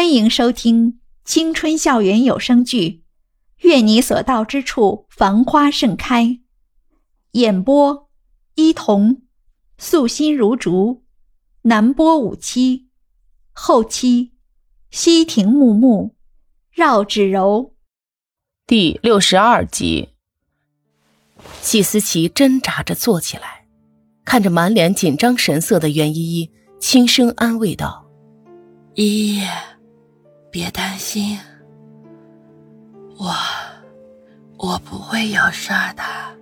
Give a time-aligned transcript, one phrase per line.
[0.00, 2.88] 欢迎收听青春校园有声剧
[3.58, 6.24] 《愿你所到之处繁花盛开》，
[7.32, 8.08] 演播：
[8.54, 9.20] 伊童，
[9.76, 11.04] 素心如竹，
[11.64, 12.88] 南波五七，
[13.52, 14.32] 后期：
[14.90, 16.16] 西亭木木，
[16.72, 17.74] 绕指柔。
[18.66, 20.08] 第六十二集，
[21.60, 23.66] 季思琪挣扎着坐起来，
[24.24, 28.06] 看着满脸紧张神色的袁依依，轻声安慰道
[28.96, 29.42] ：“依依。”
[30.50, 31.38] 别担心，
[33.16, 33.32] 我
[34.58, 36.32] 我不会要杀他。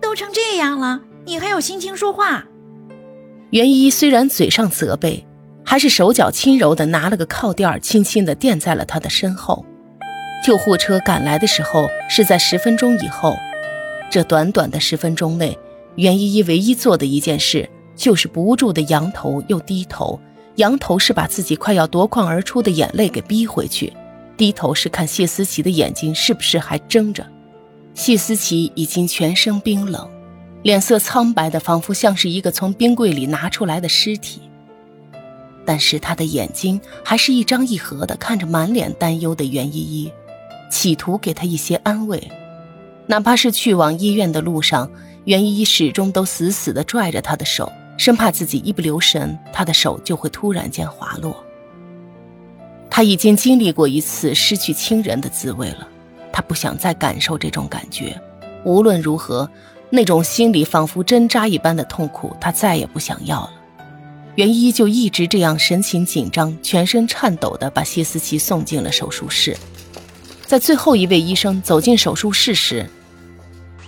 [0.00, 2.44] 都成这样了，你还有心情说话？
[3.50, 5.24] 袁依依虽然嘴上责备，
[5.64, 9.64] 还是手脚轻柔的拿了个靠垫，轻轻的垫在了他的身后。
[10.44, 13.36] 救护车赶来的时候是在十分钟以后，
[14.10, 15.56] 这短短的十分钟内，
[15.94, 20.18] 袁依依唯一做的一件事就是不住的仰头又低头。
[20.60, 23.90] 仰头是把自己快要夺眶而出的眼泪给逼回去，
[24.36, 27.26] 低头是看谢思琪的眼睛是不是还睁着。
[27.94, 30.06] 谢思琪已经全身冰冷，
[30.62, 34.42] 脸色苍白的仿佛像是一个从冰柜里拿出来的尸体。
[35.64, 40.12] 但是他的眼睛还是一张一合的看着满脸担忧的袁依依，
[40.70, 42.30] 企图给她一些安慰。
[43.06, 44.90] 哪怕是去往医院的路上，
[45.24, 47.72] 袁依依始终都死死地拽着他的手。
[48.00, 51.36] 生怕自己一不留神，他的手就会突然间滑落。
[52.88, 55.86] 他已经经历过一次失去亲人的滋味了，
[56.32, 58.18] 他不想再感受这种感觉。
[58.64, 59.46] 无论如何，
[59.90, 63.52] 那种心里仿佛针扎一般的痛苦，他再也不想要了。
[64.36, 69.54] 袁一就一直这样神情紧张、全身颤抖地把谢思琪送进了手术室。
[70.46, 72.88] 在最后一位医生走进手术室时，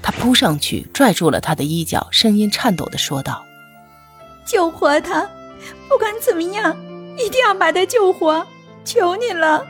[0.00, 3.44] 他扑上去拽住了他的衣角，声音颤抖地说道。
[4.48, 5.28] 救活他，
[5.88, 6.74] 不管怎么样，
[7.18, 8.46] 一定要把他救活，
[8.82, 9.62] 求你了。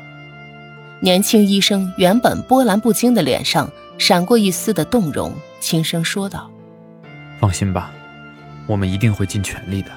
[1.01, 3.69] 年轻医生原本波澜不惊的脸上
[3.99, 6.49] 闪过一丝的动容，轻声说道
[7.41, 7.91] ：“放心吧，
[8.69, 9.91] 我们一定会尽全力的。”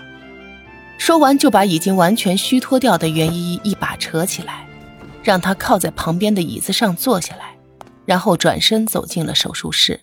[0.98, 4.66] 说完，就把已经完全虚脱掉的袁依依一把扯起来，
[5.24, 7.56] 让她靠在旁边的椅子上坐下来，
[8.06, 10.02] 然后转身走进了手术室。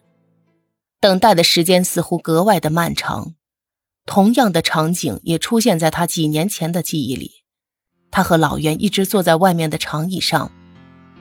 [1.00, 3.34] 等待的时间似乎格外的漫长。
[4.08, 7.30] 同样的场景也出现在他几年前的记忆里。
[8.10, 10.50] 他和老袁一直坐在外面的长椅上，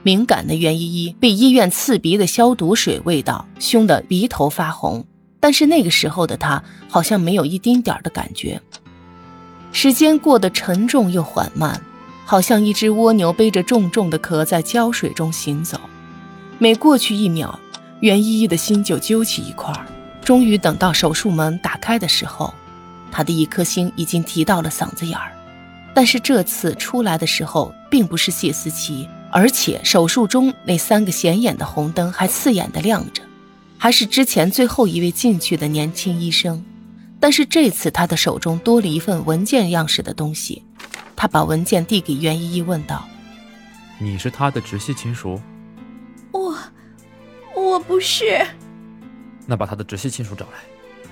[0.02, 5.04] 敏感的袁依依被医院刺鼻的消毒水味道熏得鼻头发红，
[5.38, 8.58] 但是那个时候的他好像没有一丁点儿的感觉。
[9.70, 11.78] 时间过得沉重又缓慢，
[12.24, 15.78] 好像一只蜗牛背着重重的壳在胶水中行走。
[16.58, 17.60] 每过去一秒，
[18.00, 19.86] 袁依依的心就揪起一块儿。
[20.22, 22.54] 终于等到手术门打开的时候。
[23.10, 25.32] 他的一颗心已经提到了嗓子眼儿，
[25.94, 33.22] 但是这次出来的时候并不是谢思琪，而且手术中那三个显眼的红灯还刺眼的亮着，
[33.76, 36.64] 还是之前最后一位进去的年轻医生。
[37.20, 40.62] 但是这次他的手中多了一份文件样式的东西，
[41.16, 43.04] 他把文件递给袁依依，问道
[43.98, 45.40] ：“你是他的直系亲属
[46.30, 46.56] ？”“我，
[47.56, 48.40] 我不是。
[49.46, 50.58] ”“那把他的直系亲属找来，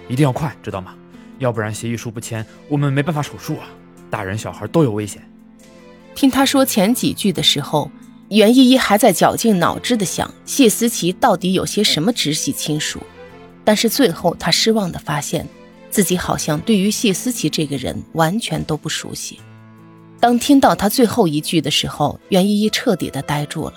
[0.09, 0.95] 一定要快，知道吗？”
[1.39, 3.69] 要不然协议书不签，我们没办法手术啊！
[4.11, 5.23] 大人小孩都有危险。
[6.15, 7.91] 听他说前几句的时候，
[8.29, 13.01] 袁依依还在绞尽脑汁的想谢思琪到底有些什么直系亲属，
[13.65, 15.47] 但是最后她失望的发现，
[15.91, 19.39] 自己好像对于谢思琪这个人完全都不熟悉。
[20.19, 23.75] 当听到他最后一句的时候，袁依依彻底的呆住了。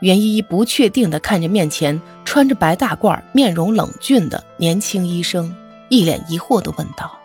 [0.00, 5.52] 袁依依不确定的看着面前穿着白大褂、面容冷峻的年轻医生。
[5.88, 7.18] 一脸疑惑的问道：“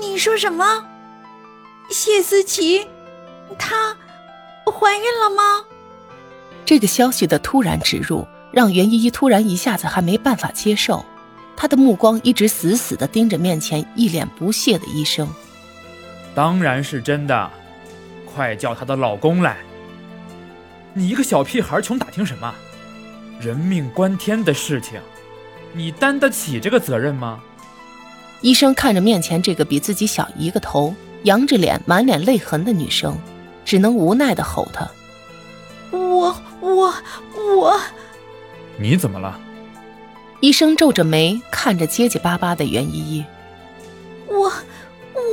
[0.00, 0.84] 你说什么？
[1.90, 2.86] 谢思琪，
[3.58, 3.96] 她
[4.64, 5.64] 怀孕了吗？”
[6.64, 11.04] 这个消息的突然植入，让袁依依突然一下子还没办法接受，
[11.56, 15.28] 她的目光一直死死的盯着面前一脸不屑的医生。
[16.34, 17.50] 当然是真的，
[18.24, 19.58] 快叫她的老公来！
[20.94, 22.54] 你一个小屁孩，穷打听什么？
[23.40, 25.00] 人命关天的事情，
[25.72, 27.40] 你担得起这个责任吗？
[28.40, 33.16] 医生看着面前这个比自己小一个头、扬着脸、满脸泪痕的女生，
[33.64, 34.90] 只能无奈的吼她
[35.96, 36.92] ：“我我
[37.36, 37.80] 我，
[38.76, 39.38] 你怎么了？”
[40.40, 43.24] 医生皱着眉看着结结巴巴的袁依依
[44.26, 44.52] ：“我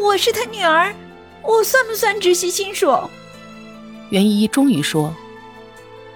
[0.04, 0.94] 我是他女儿，
[1.42, 2.96] 我算不算直系亲属？”
[4.12, 5.16] 袁依依终于说：“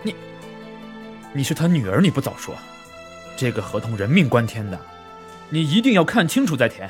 [0.03, 0.13] 你
[1.33, 2.55] 你是他女儿，你不早说，
[3.35, 4.79] 这个合同人命关天的。”
[5.49, 6.89] 你一定要看清楚再填。